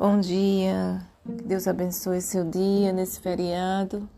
[0.00, 4.08] Bom dia, que Deus abençoe seu dia nesse feriado.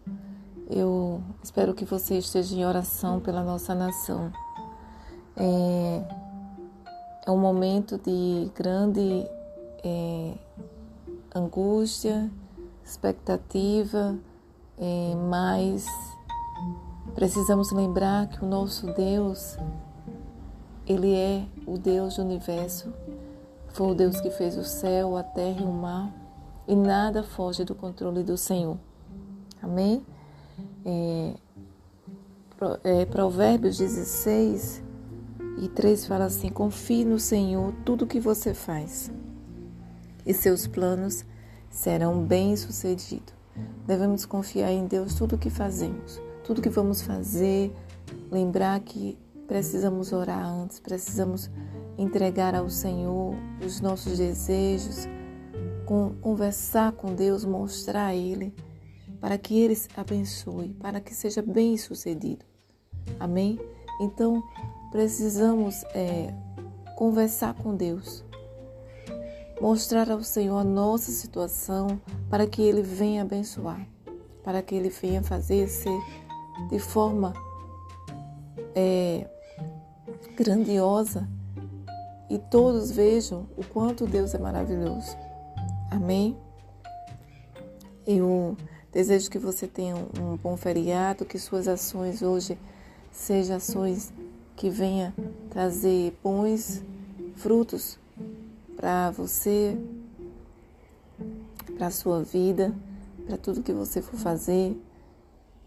[0.71, 4.33] Eu espero que você esteja em oração pela nossa nação.
[5.37, 6.05] É,
[7.27, 9.27] é um momento de grande
[9.83, 10.35] é,
[11.35, 12.31] angústia,
[12.85, 14.17] expectativa,
[14.79, 15.85] é, mas
[17.13, 19.59] precisamos lembrar que o nosso Deus,
[20.87, 22.89] Ele é o Deus do universo
[23.73, 26.13] foi o Deus que fez o céu, a terra e o mar,
[26.69, 28.77] e nada foge do controle do Senhor.
[29.63, 30.05] Amém?
[30.85, 31.35] É,
[32.85, 34.83] é, Provérbios 16
[35.63, 39.11] e 3 fala assim: Confie no Senhor tudo o que você faz,
[40.27, 41.25] e seus planos
[41.71, 43.35] serão bem-sucedidos.
[43.87, 47.75] Devemos confiar em Deus tudo o que fazemos, tudo que vamos fazer,
[48.31, 51.51] lembrar que precisamos orar antes, precisamos
[51.99, 55.07] entregar ao Senhor os nossos desejos,
[56.21, 58.55] conversar com Deus, mostrar a Ele,
[59.21, 62.45] para que Ele abençoe, para que seja bem sucedido.
[63.21, 63.59] Amém?
[64.01, 64.43] Então,
[64.91, 66.33] precisamos é,
[66.97, 68.25] conversar com Deus,
[69.61, 72.01] mostrar ao Senhor a nossa situação,
[72.31, 73.87] para que Ele venha abençoar,
[74.43, 76.01] para que Ele venha fazer ser
[76.69, 77.33] de forma
[78.75, 79.29] é,
[80.37, 81.29] grandiosa
[82.31, 85.17] e todos vejam o quanto Deus é maravilhoso.
[85.91, 86.37] Amém?
[88.07, 88.57] Eu
[88.91, 92.59] desejo que você tenha um bom feriado, que suas ações hoje
[93.11, 94.13] sejam ações
[94.57, 95.13] que venham
[95.51, 96.83] trazer bons
[97.37, 97.99] frutos
[98.77, 99.77] para você,
[101.77, 102.75] para a sua vida,
[103.27, 104.77] para tudo que você for fazer,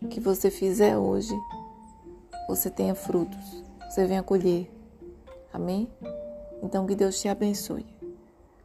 [0.09, 1.33] que você fizer hoje,
[2.48, 4.72] você tenha frutos, você venha colher.
[5.53, 5.89] Amém?
[6.61, 7.86] Então, que Deus te abençoe.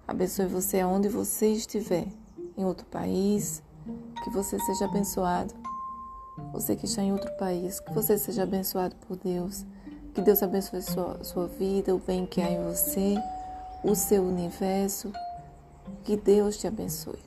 [0.06, 2.06] Abençoe você aonde você estiver,
[2.56, 3.62] em outro país,
[4.24, 5.54] que você seja abençoado.
[6.52, 9.64] Você que está em outro país, que você seja abençoado por Deus.
[10.14, 13.14] Que Deus abençoe sua, sua vida, o bem que há em você,
[13.84, 15.12] o seu universo.
[16.02, 17.20] Que Deus te abençoe.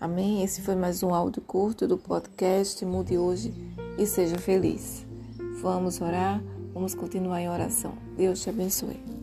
[0.00, 0.42] Amém?
[0.42, 3.54] Esse foi mais um áudio curto do podcast Mude Hoje
[3.98, 5.06] e seja feliz.
[5.60, 7.94] Vamos orar, vamos continuar em oração.
[8.16, 9.19] Deus te abençoe.